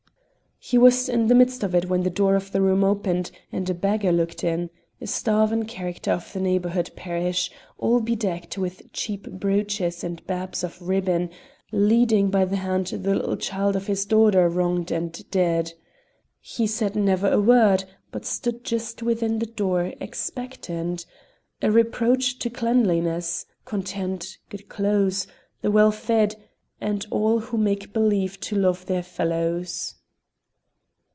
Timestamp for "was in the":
0.77-1.33